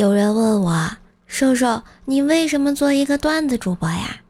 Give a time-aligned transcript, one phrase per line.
[0.00, 0.90] 有人问我，
[1.26, 4.22] 瘦瘦，你为什么做一个段子主播呀？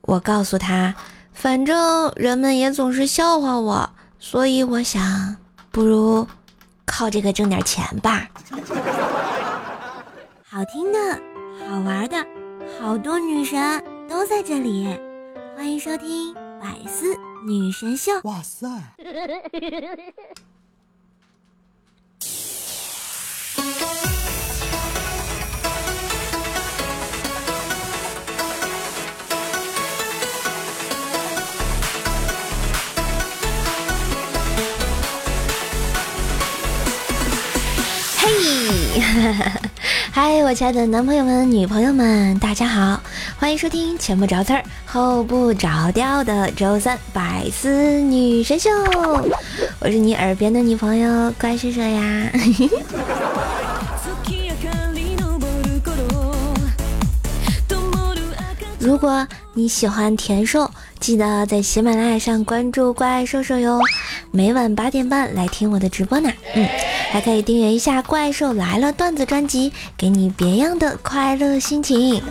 [0.00, 0.94] 我告诉他，
[1.34, 5.36] 反正人们也总是笑话我，所以我想，
[5.70, 6.26] 不如
[6.86, 8.26] 靠这个挣点钱吧。
[10.48, 11.20] 好听的，
[11.68, 12.16] 好玩的，
[12.80, 14.98] 好多女神都在这里，
[15.54, 17.14] 欢迎收听百思
[17.46, 18.12] 女神秀。
[18.24, 18.66] 哇塞！
[40.10, 43.00] 嗨，我亲爱的男朋友们、女朋友们，大家好，
[43.38, 48.70] 欢迎收听前不着村儿后不着调的周三百思女神秀，
[49.80, 52.30] 我是你耳边的女朋友怪叔叔呀。
[58.78, 63.80] 如果你喜欢甜瘦，记得在喜马拉雅上关注怪兽兽哟，
[64.30, 66.30] 每晚八点半来听我的直播呢。
[66.54, 66.68] 嗯。
[67.10, 72.22] 还可以订阅一下《怪兽来了》段子专辑，给你别样的快乐心情。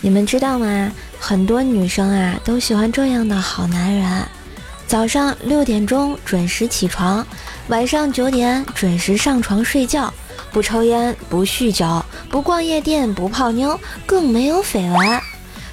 [0.00, 0.92] 你们知道吗？
[1.18, 4.22] 很多女生啊都喜欢这样的好男人：
[4.86, 7.26] 早上六点钟准时起床，
[7.68, 10.12] 晚上九点准时上床睡觉。
[10.52, 15.20] 不抽烟，不酗酒，不逛夜店，不泡妞，更没有绯闻。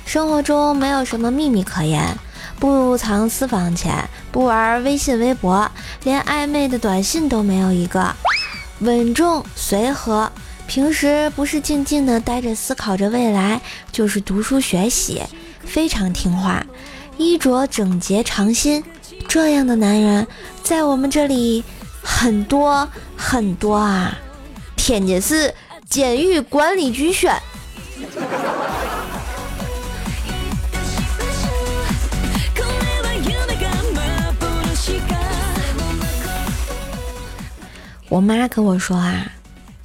[0.06, 2.18] 生活中没有什么秘密可言，
[2.60, 5.70] 不藏私房钱，不玩微信微博，
[6.04, 8.14] 连暧昧的短信都没有一个。
[8.80, 10.30] 稳重随和，
[10.68, 15.22] 平时不是静静的待着思考着未来，就是读书学习，
[15.64, 16.66] 非常听话。
[17.18, 18.84] 衣着整洁常新，
[19.30, 20.28] 这样的男人
[20.64, 21.64] 在我们这里
[22.04, 22.88] 很多
[23.18, 24.18] 很多啊。
[24.76, 25.56] 天津市
[25.90, 27.34] 监狱管理局选。
[38.10, 39.26] 我妈跟我说啊，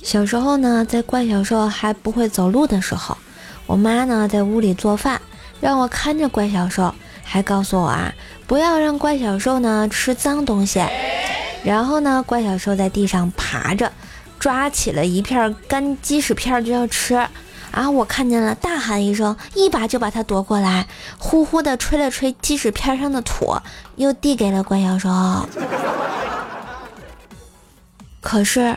[0.03, 3.17] 小时候呢，在怪小兽还不会走路的时候，
[3.65, 5.19] 我妈呢在屋里做饭，
[5.61, 6.95] 让我看着怪小兽，
[7.25, 8.13] 还告诉我啊，
[8.47, 10.83] 不要让怪小兽呢吃脏东西。
[11.65, 13.93] 然后呢，怪小兽在地上爬着。
[14.39, 17.17] 抓起了一片干鸡屎片就要吃，
[17.73, 17.91] 啊！
[17.91, 20.87] 我看见了，大喊一声，一把就把它夺过来，
[21.19, 23.57] 呼呼的吹了吹鸡屎片上的土，
[23.97, 25.49] 又递给了怪小兽。
[28.21, 28.77] 可是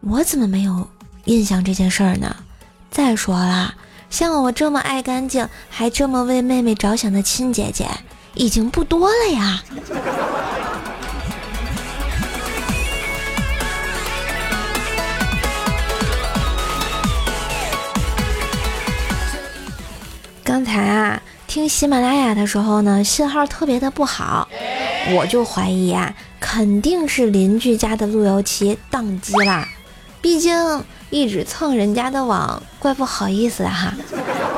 [0.00, 0.88] 我怎么没有
[1.24, 2.36] 印象这件事儿呢？
[2.88, 3.74] 再说了，
[4.10, 7.88] 像我这么爱干净，还这么为妹妹着想的亲姐姐，
[8.34, 9.64] 已经不多了呀。
[20.60, 24.46] 刚才啊，听喜马拉雅的时候呢，信号特别的不好，
[25.14, 29.66] 我就怀疑啊，肯定是邻居家的路由器宕机啦。
[30.20, 33.94] 毕竟一直蹭人家的网，怪不好意思的哈。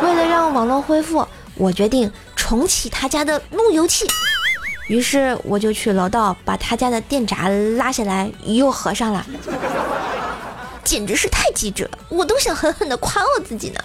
[0.03, 1.25] 为了让网络恢复，
[1.55, 4.05] 我决定重启他家的路由器。
[4.89, 7.49] 于是我就去楼道把他家的电闸
[7.79, 9.25] 拉下来，又合上了。
[10.83, 13.81] 简直是太机智了，我都想狠狠的夸我自己呢。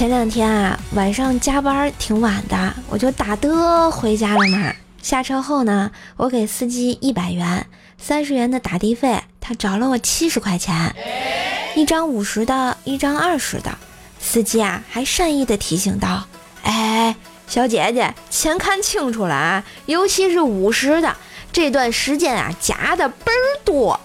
[0.00, 4.72] 前两天啊，晚上加班挺晚的，我就打的回家了嘛。
[5.02, 7.66] 下车后呢，我给司机一百元，
[7.98, 10.96] 三十元的打的费，他找了我七十块钱，
[11.74, 13.76] 一张五十的，一张二十的。
[14.18, 16.24] 司机啊，还善意的提醒道
[16.64, 17.14] ：“哎，
[17.46, 21.14] 小姐姐，钱看清楚了啊，尤其是五十的，
[21.52, 24.00] 这段时间啊，加的倍儿多。”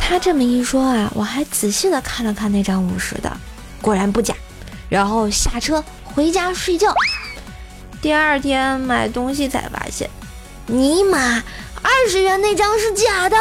[0.00, 3.32] 他这么一说啊，我还仔细的看了看那张五十的。
[3.82, 4.32] 果然不假，
[4.88, 6.94] 然后下车回家睡觉。
[8.00, 10.08] 第二天买东西才发现，
[10.66, 11.42] 尼玛，
[11.82, 13.36] 二十元那张是假的。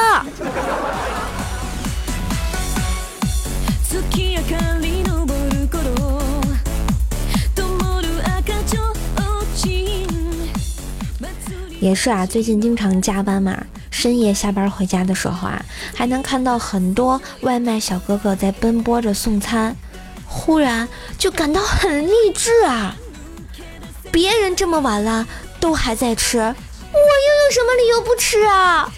[11.79, 13.57] 也是啊，最近经常加班嘛，
[13.89, 15.63] 深夜下班回家的时候啊，
[15.95, 19.75] 还能看到很多外卖小哥哥在奔波着送餐。
[20.33, 20.87] 忽然
[21.17, 22.95] 就感到很励志啊！
[24.11, 25.27] 别人这么晚了
[25.59, 28.89] 都还在吃，我又有什么理由不吃啊？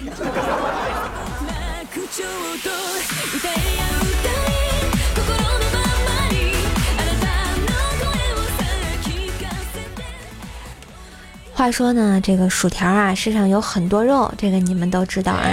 [11.56, 15.46] 话说呢，这个薯条啊，身上有很多肉，这个你们都知道啊，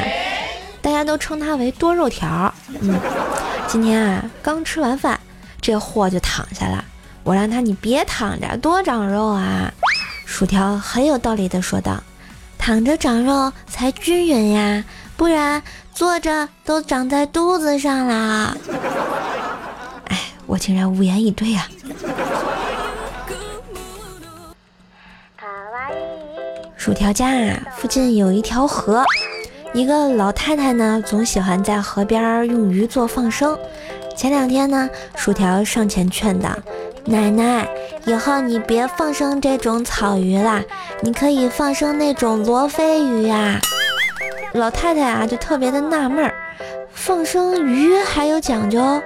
[0.83, 2.53] 大家都称它为多肉条。
[2.81, 2.99] 嗯，
[3.67, 5.19] 今天啊，刚吃完饭，
[5.61, 6.85] 这货就躺下了。
[7.23, 9.73] 我让他你别躺着，多长肉啊！
[10.25, 12.03] 薯条很有道理的说道
[12.57, 14.85] ：“躺着长肉才均匀呀，
[15.17, 15.63] 不然
[15.93, 18.57] 坐着都长在肚子上啦。”
[20.09, 21.69] 哎，我竟然无言以对呀。
[26.77, 29.05] 薯条家啊，附近有一条河，
[29.75, 33.59] 一个老太太呢，总喜欢在河边用鱼做放生。
[34.21, 34.87] 前两天呢，
[35.17, 36.51] 薯条上前劝道
[37.09, 37.67] ：“奶奶，
[38.05, 40.63] 以后你别放生这种草鱼啦，
[41.01, 43.59] 你可以放生那种罗非鱼呀。”
[44.53, 46.35] 老太太啊，就特别的纳闷儿，
[46.93, 49.01] 放生鱼还有讲究？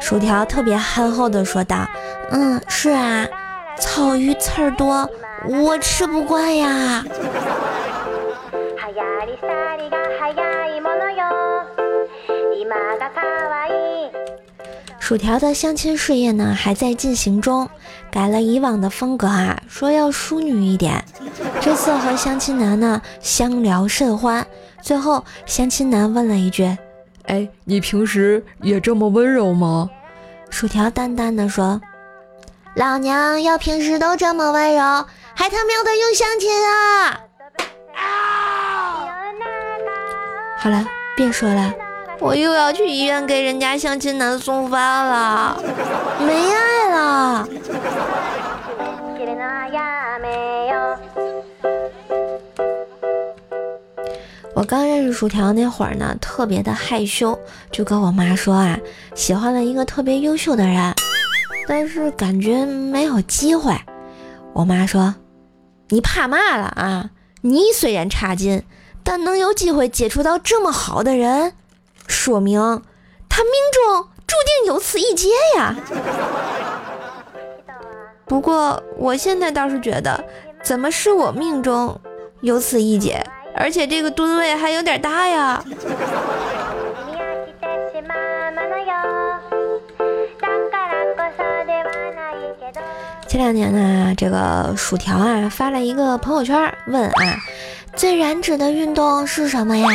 [0.00, 1.86] 薯条特别憨厚的说道
[2.32, 3.28] ：“嗯，是啊，
[3.78, 5.06] 草鱼刺儿多。”
[5.48, 7.04] 我吃不惯呀！
[15.10, 17.68] 薯条的相亲事业呢还在进行中，
[18.12, 21.04] 改了以往的风格啊，说要淑女一点。
[21.60, 24.46] 这次和相亲男呢相聊甚欢，
[24.80, 26.64] 最后相亲男问了一句
[27.26, 29.90] ：“哎，你平时也这么温柔吗？”
[30.48, 31.80] 薯条淡淡的说
[32.76, 35.04] ：“老娘要平时都这么温柔。”
[35.34, 37.20] 还他喵的用相亲啊！
[40.56, 40.86] 好了，
[41.16, 41.74] 别说了，
[42.20, 45.58] 我又要去医院给人家相亲男送饭了，
[46.20, 47.48] 没爱了。
[54.52, 57.38] 我刚认识薯条那会儿呢，特别的害羞，
[57.72, 58.78] 就跟我妈说啊，
[59.14, 60.94] 喜欢了一个特别优秀的人，
[61.66, 63.74] 但是感觉没有机会。
[64.52, 65.14] 我妈说。
[65.92, 67.10] 你怕嘛了啊？
[67.40, 68.62] 你虽然差劲，
[69.02, 71.54] 但能有机会接触到这么好的人，
[72.10, 72.60] 说明
[73.28, 75.74] 他命中注定有此一劫呀。
[78.26, 80.22] 不过我现在倒是觉得，
[80.62, 81.98] 怎么是我命中
[82.42, 83.24] 有此一劫？
[83.56, 85.64] 而且这个吨位还有点大呀。
[93.26, 97.38] 前两年呢，这个薯条啊发了一个朋友圈，问啊，
[97.94, 99.88] 最燃脂的运动是什么呀？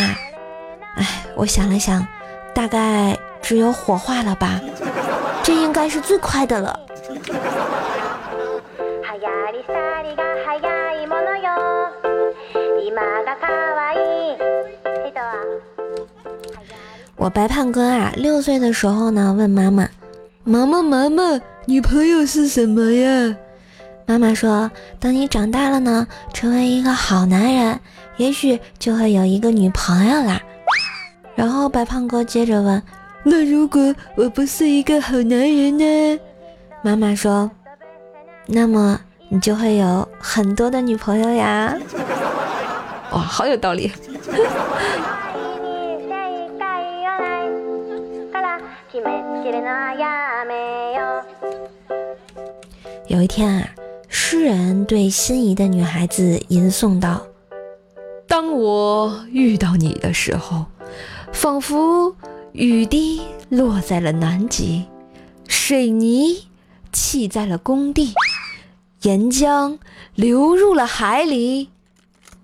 [0.95, 2.05] 哎，我想了想，
[2.53, 4.59] 大概只有火化了吧，
[5.43, 6.79] 这应该是最快的了。
[17.17, 19.87] 我白胖哥啊，六岁的时候呢，问妈妈，
[20.43, 21.23] 妈妈妈妈。
[21.67, 23.35] 女朋友是什么呀？
[24.05, 24.69] 妈妈说
[25.01, 27.79] ：“等你长大了呢，成为一个好男人，
[28.17, 30.39] 也许就会有一个女朋友啦。”
[31.35, 32.81] 然后白胖哥接着问
[33.23, 36.19] ：“那如果我不是一个好男人呢？”
[36.81, 37.51] 妈妈说
[38.47, 38.99] ：“那么
[39.29, 41.75] 你就会有很多的女朋友呀。
[43.11, 43.91] ”哇，好有道理。
[53.07, 53.69] 有一天啊，
[54.09, 57.21] 诗人对心仪的女孩子吟诵道
[58.27, 60.65] ：“当我遇到你的时候，
[61.35, 62.15] 仿佛
[62.53, 64.85] 雨滴落在了南极，
[65.47, 66.47] 水泥
[66.93, 68.13] 砌在了工地，
[69.01, 69.77] 岩浆
[70.15, 71.69] 流入了海里，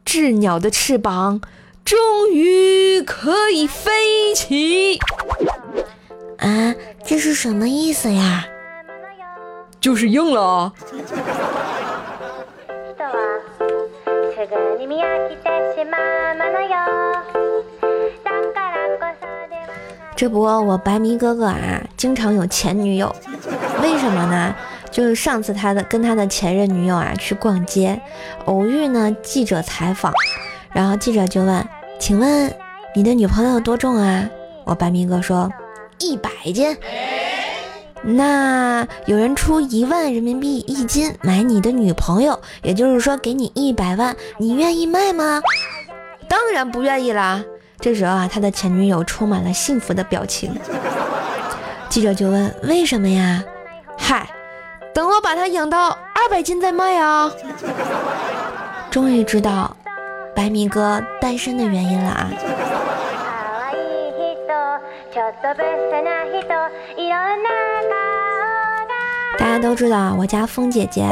[0.05, 1.41] 鸷鸟的翅膀
[1.83, 4.99] 终于可以飞起。”
[6.37, 8.45] 啊，这是什么意思呀？
[9.79, 10.73] 就是硬了啊！
[20.21, 23.11] 这不，我白迷哥哥啊，经常有前女友，
[23.81, 24.53] 为什么呢？
[24.91, 27.99] 就是上次他的跟他的前任女友啊去逛街，
[28.45, 30.13] 偶遇呢记者采访，
[30.73, 32.53] 然后记者就问：“请问
[32.93, 34.29] 你的女朋友多重啊？”
[34.63, 35.51] 我白迷哥说
[35.97, 36.77] ：“一百斤。”
[38.05, 45.41] 那有人出一万人民币一斤买你的女朋友，也就是说给你一百万，你愿意卖吗？
[46.29, 47.43] 当然不愿意啦。
[47.81, 50.55] 这时候啊，他的前女友充满了幸福的表情。
[51.89, 53.43] 记者就问：为什么呀？
[53.97, 54.29] 嗨，
[54.93, 57.31] 等我把它养到二百斤再卖啊。
[58.91, 59.75] 终于知道
[60.35, 62.29] 白米哥单身的原因了啊！
[69.37, 71.09] 大家都知道，我家风姐姐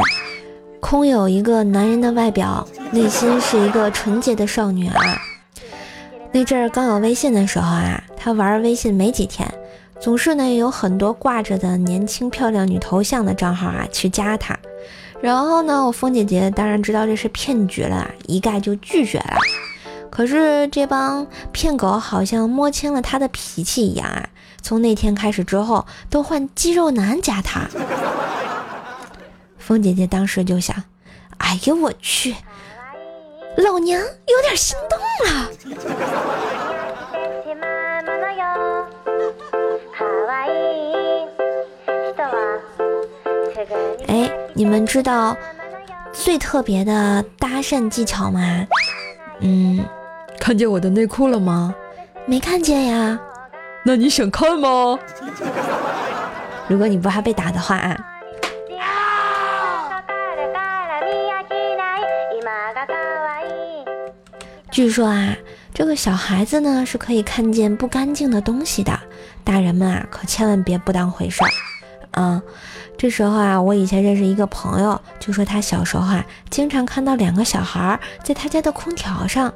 [0.78, 4.94] 空有一个男人的外表，内心是一个纯洁的少女啊。
[6.32, 9.52] 那阵儿刚有微信的时候啊，他玩微信没几天，
[10.00, 14.56] 总是呢有很多挂着的年轻漂亮女头像的账号啊去加他。
[15.20, 19.36] 然后呢，我风姐姐当然知道这是骗局了，一概就拒绝了。
[20.08, 24.28] 可是这帮骗狗好像摸清了他的脾气一样啊，
[24.62, 27.68] 从那天开始之后，都换肌肉男加他。
[29.58, 30.84] 风姐姐当时就想
[31.38, 32.34] ：“哎呦我去，
[33.56, 35.50] 老娘有点心动了。”
[44.08, 45.36] 哎，你们知道
[46.12, 48.40] 最特别的搭讪技巧吗？
[49.40, 49.84] 嗯，
[50.38, 51.74] 看见我的内裤了吗？
[52.26, 53.18] 没看见呀。
[53.84, 54.98] 那你想看吗？
[56.68, 57.98] 如果你不怕被打的话啊。
[64.70, 65.36] 据说啊，
[65.74, 68.98] 这个小孩子呢是可以看见不干净的东西的，
[69.42, 71.50] 大人们啊可千万别不当回事儿。
[72.12, 72.40] 啊，
[72.96, 79.52] 这时候啊，我以前认识一个朋友，就说他小时候啊，经常看到两个小孩在他家的空调上，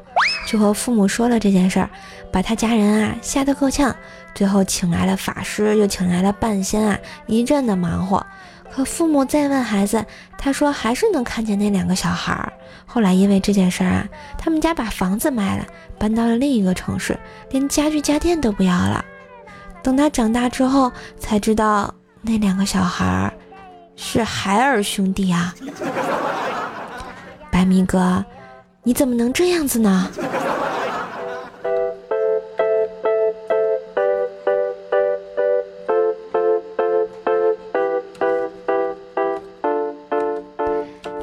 [0.49, 1.89] 就和父母说了这件事儿，
[2.33, 3.95] 把他家人啊吓得够呛，
[4.35, 8.25] 最后请来了法师，又请来了半仙啊，一阵的忙活。
[8.73, 10.05] 可父母再问孩子，
[10.37, 12.53] 他说还是能看见那两个小孩儿。
[12.95, 14.09] 后来因为这件事儿啊，
[14.39, 15.67] 他们家把房子卖了，
[15.99, 17.19] 搬到了另一个城市，
[17.51, 19.05] 连家具家电都不要了。
[19.83, 21.93] 等他长大之后，才知道。
[22.23, 23.35] 那两个小孩
[23.97, 25.53] 是海尔兄弟啊，
[27.51, 28.25] 白米哥，
[28.85, 30.09] 你怎么能这样子呢？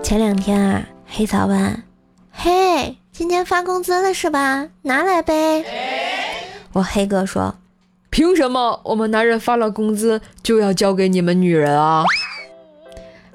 [0.04, 1.84] 前两天啊，黑嫂问
[2.32, 4.70] ：“嘿，今天发工资了是吧？
[4.84, 5.66] 拿来呗。”
[6.72, 7.54] 我黑哥说。
[8.10, 12.04] 凭什么我们男人发了工资就要交给你们女人啊？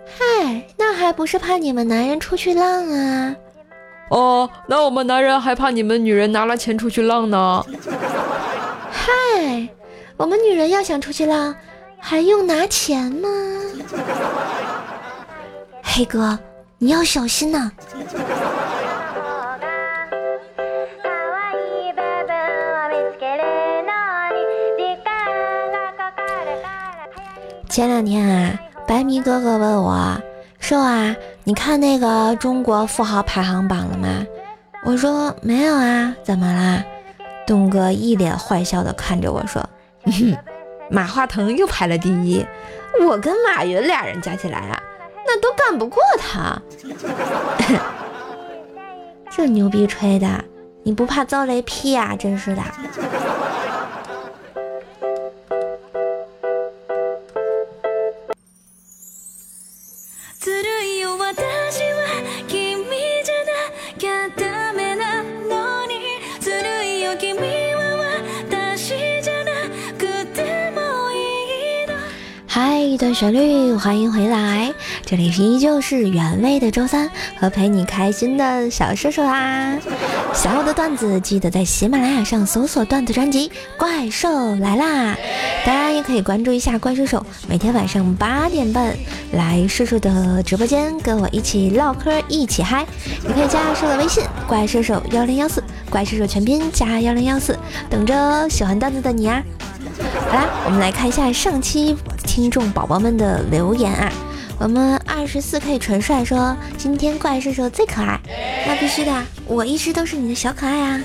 [0.07, 3.37] 嗨，那还不是怕你们男人出去浪啊？
[4.09, 7.65] 哦，那我们男人还怕你们女人拿了钱出去浪呢？
[8.91, 9.69] 嗨，
[10.17, 11.55] 我们女人要想出去浪，
[11.99, 13.29] 还用拿钱吗？
[15.83, 16.39] 黑哥，
[16.79, 17.71] 你要小心呐！
[27.71, 30.21] 前两天啊，白迷哥哥问我
[30.61, 34.09] 说啊，你看那个中国富豪排行榜了吗？
[34.85, 36.85] 我说没有啊，怎么啦？
[37.47, 39.67] 东哥一脸坏笑的看着我说，
[40.91, 42.45] 马化腾又排了第一，
[43.01, 44.83] 我跟马云俩人加起来啊，
[45.27, 46.63] 那都干不过他。
[49.31, 50.45] 这牛逼吹的，
[50.83, 52.17] 你不怕遭雷劈呀？
[52.17, 52.63] 真是的。
[72.49, 74.73] 嗨，一段旋律，欢迎回来，
[75.07, 77.09] 这里是依旧是原味的周三
[77.39, 79.79] 和陪你开心的小射手啊！
[80.35, 83.49] 想要的段子记得在喜马拉雅上搜索段子专辑
[83.79, 85.15] 《怪兽来啦》，
[85.65, 88.97] 当然也可以关注一下怪兽手，每天晚上八点半
[89.31, 92.85] 来射手的直播间跟我一起唠嗑，一起嗨，
[93.23, 97.57] 也可以加射手微信怪兽手幺零幺四，怪兽手全拼加幺零幺四，
[97.89, 99.41] 等着喜欢段子的你啊！
[100.29, 104.13] 好啦，我们来看一下上期听众宝宝们的留言啊。
[104.59, 108.19] 我们二十四 K 纯帅说今天怪兽兽最可爱，
[108.67, 109.13] 那必须的，
[109.47, 111.01] 我一直都是你的小可爱啊。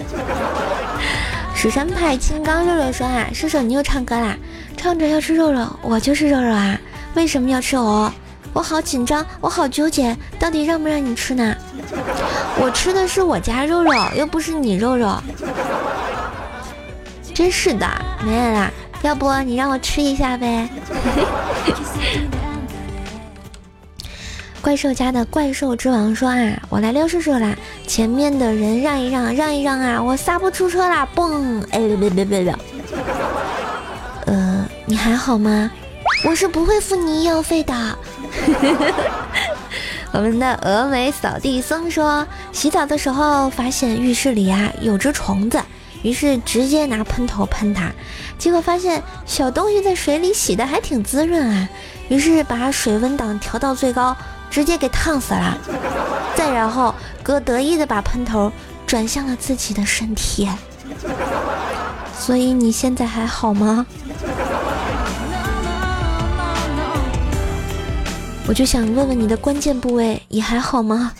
[1.53, 4.35] 蜀山派金刚肉肉说啊，叔叔你又唱歌啦，
[4.77, 6.79] 唱着要吃肉肉，我就是肉肉啊，
[7.13, 8.11] 为什么要吃我？
[8.53, 11.55] 我好紧张，我好纠结，到底让不让你吃呢？
[12.57, 15.21] 我吃的是我家肉肉，又不是你肉肉。
[17.33, 17.87] 真是的，
[18.25, 18.71] 没人啦，
[19.03, 20.67] 要不你让我吃一下呗？
[24.61, 27.55] 怪兽家的怪兽之王说啊，我来溜叔叔啦，
[27.87, 31.63] 前面的人让一让，让一让啊，我刹不出车啦，嘣！
[31.71, 32.55] 哎，别别别别！
[34.27, 35.71] 呃，你还好吗？
[36.27, 37.73] 我是不会付你医药费的。
[40.13, 45.59] 我们的峨眉扫地僧说，洗澡的时候发现浴室里啊有只虫子，
[46.03, 47.91] 于是直接拿喷头喷它，
[48.37, 51.67] 结果发现小东西在水里洗的还挺滋润啊，
[52.09, 54.15] 于是把水温档调到最高，
[54.51, 55.57] 直接给烫死了。
[56.35, 56.93] 再然后，
[57.23, 58.51] 哥得意的把喷头
[58.85, 60.47] 转向了自己的身体。
[62.15, 63.85] 所以你现在还好吗？
[68.47, 71.13] 我就想问问你的关键部位也还好吗？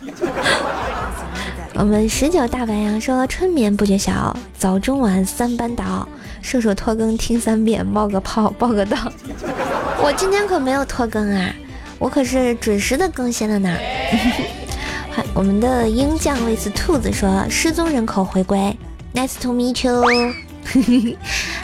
[1.76, 6.08] 我们十九大白羊说春眠不觉晓，早中晚三班倒，
[6.42, 8.98] 射手拖更听三遍，冒个泡报个到。
[10.04, 11.50] 我今天可没有拖更啊，
[12.02, 13.78] 我可是准时的更新了呢。
[15.36, 18.76] 我们的鹰将类似兔子说失踪人口回归
[19.14, 20.04] ，Nice to meet you。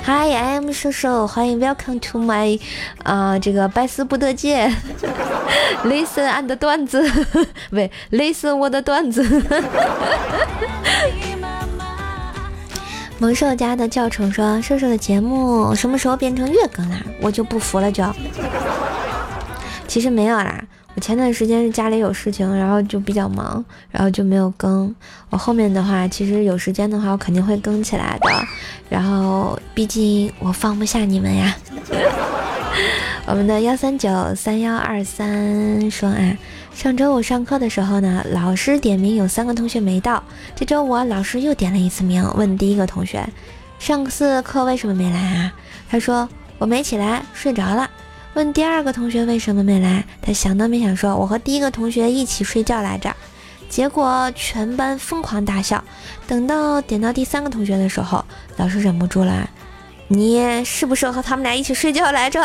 [0.05, 2.59] Hi，I am 瘦瘦，欢迎 Welcome to my
[3.03, 4.71] 啊这个百思不得解，
[5.83, 7.01] Listen and 段子，
[7.69, 9.23] 不对，Listen 我的段子。
[13.17, 16.97] 萌兽家的教程说：瘦瘦的节目什么时候变成月更啦？
[17.21, 18.03] 我就不服了就。
[19.97, 20.63] 其实没有啦。
[20.93, 24.93] 我前段时间是家里有事情，然后就比较忙，然后就没有更。
[25.31, 28.29] 我后面的话，其实有时间的话，我肯定会更起来的。
[28.89, 31.55] 然后，毕竟我放不下你们呀。
[33.25, 36.37] 我们的幺三九三幺二三说啊，
[36.75, 40.21] 上周我上课的时候呢，老师点名有三个同学没到。
[40.55, 43.27] 这周我老师又点了一次名，问第一个同学，
[43.79, 45.53] 上次课为什么没来啊？
[45.89, 47.89] 他说我没起来，睡着了。
[48.37, 53.11] 问第二个同学为什么没来，他想都没想说：“我和第一个同学一起睡觉来着。”
[53.67, 55.83] 结果全班疯狂大笑。
[56.27, 58.23] 等到点到第三个同学的时候，
[58.57, 59.49] 老师忍不住了
[60.07, 62.39] ：“你是不是和他们俩一起睡觉来着？”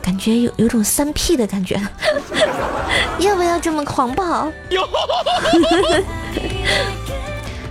[0.00, 1.78] 感觉有有种三 P 的感觉，
[3.18, 4.50] 要不要这么狂暴？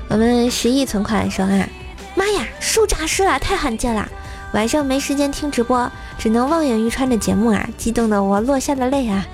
[0.10, 1.68] 我们十亿存款说啊，
[2.14, 4.08] 妈呀，树诈尸了，太罕见了！
[4.54, 5.92] 晚上没时间听直播，
[6.24, 7.68] 只能望眼欲穿的节目啊！
[7.78, 9.28] 激动的我落下了泪啊！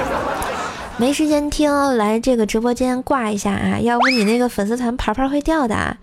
[0.96, 3.78] 没时间听，来这个直播间挂一下啊！
[3.78, 5.94] 要不你那个粉丝团牌牌会掉的。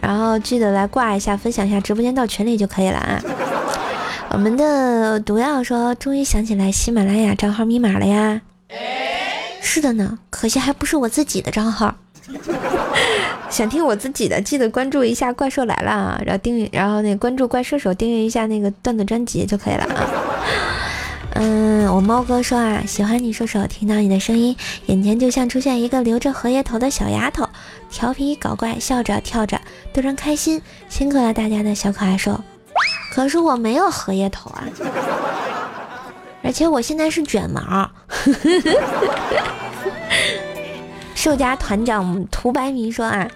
[0.00, 3.20] 然后记得来挂一下，分享一下直播间到群里就可以了啊！
[4.30, 8.40] 我们的毒药说，终于想起来喜马拉雅账号密码了呀！
[9.60, 11.92] 是的呢，可惜还不是我自己的账号。
[13.56, 20.10] 想听我自己的，记得关注一下《怪兽来了》，然后订阅，然后那关注怪兽手，订阅一下那个段子专辑就可以了啊。
[21.40, 24.54] 嗯，我猫哥说啊，喜欢你兽手，听到你的声音，
[24.88, 27.48] 眼前就像出现一个留着荷叶头的小丫头，
[27.90, 29.58] 调皮搞怪，笑着跳着，
[29.90, 30.60] 逗人开心。
[30.90, 32.38] 辛苦了大家的小可爱兽，
[33.10, 34.68] 可是我没有荷叶头啊，
[36.42, 37.90] 而且我现在是卷毛。
[41.16, 43.26] 兽家团长涂白明说啊，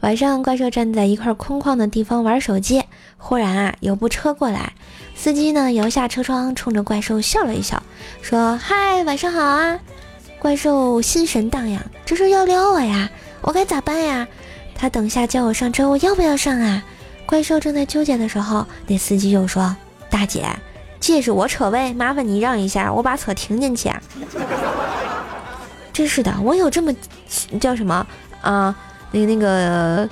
[0.00, 2.84] 晚上怪兽站在一块空旷的地方玩手机，
[3.16, 4.72] 忽然啊有部车过来，
[5.14, 7.82] 司机呢摇下车窗，冲着怪兽笑了一笑，
[8.20, 9.80] 说：“嗨，晚上好啊！”
[10.38, 13.10] 怪兽心神荡漾，这是要撩我呀？
[13.40, 14.28] 我该咋办呀？
[14.74, 16.84] 他等下叫我上车，我要不要上啊？
[17.24, 19.74] 怪兽正在纠结的时候，那司机又说
[20.10, 20.46] ：“大姐，
[21.00, 23.90] 这是我车位，麻烦你让一下，我把车停进去。”
[25.92, 26.94] 真是的，我有这么
[27.58, 28.06] 叫什么
[28.42, 28.76] 啊？
[29.16, 30.08] 那那个，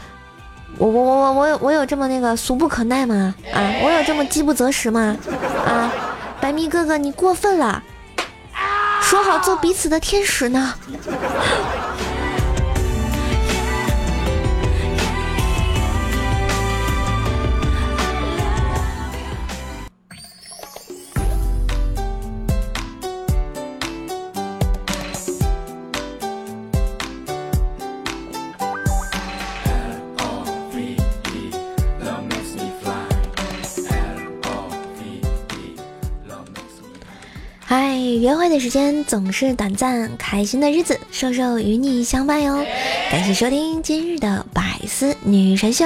[0.79, 3.35] 我我我我我有我有这么那个俗不可耐吗？
[3.53, 5.17] 啊，我有这么饥不择食吗？
[5.67, 5.93] 啊，
[6.41, 7.83] 白咪哥哥，你过分了，
[9.03, 10.75] 说好做彼此的天使呢。
[38.21, 42.65] 约会的时间总是短暂，开心的日子，瘦瘦与你相伴哟。
[43.11, 45.85] 感谢收听今日的百思女神秀，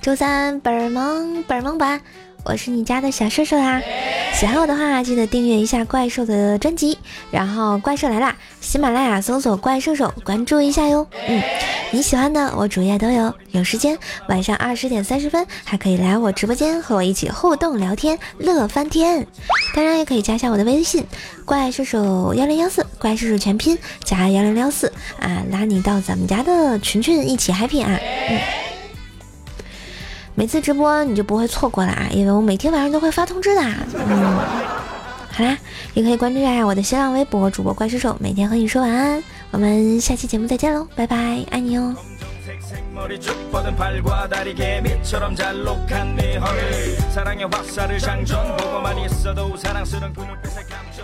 [0.00, 2.00] 周三本儿萌本儿萌版。
[2.48, 3.82] 我是你家的小兽兽啦，
[4.32, 6.96] 喜欢我的话记得订阅一下怪兽的专辑，
[7.32, 11.04] 然后怪兽来啦，喜马拉雅搜索怪兽兽关注一下哟。
[11.26, 11.42] 嗯，
[11.90, 19.26] 你喜欢的我主页都有，有时间晚上二十点三十分还可以来我直播间和我一起互动聊天，乐翻天。
[19.74, 21.04] 当然也可以加下我的微信
[21.44, 24.86] 怪兽兽幺零幺四，怪兽兽全拼加幺零幺四
[25.18, 27.98] 啊，拉你到咱们家的群群一起 happy 啊。
[28.30, 28.65] 嗯。
[30.35, 33.61] 每次直播你就不会错过了啊，因为我每天晚上都会发通知的。
[33.61, 34.39] 嗯，
[35.31, 35.57] 好啦，
[35.93, 39.23] 也可以关注一下我的新浪微博主播怪兽手，每天和你说晚安。
[39.51, 41.95] 我们下期节目再见喽，拜拜，爱你哦。
[42.93, 50.13] 머리 쭉 뻗은 팔과 다리 개미처럼 잘록한 네 허리 사랑의 화살을 장전 보고만 있어도 사랑스런
[50.13, 50.94] 그 눈빛의 감정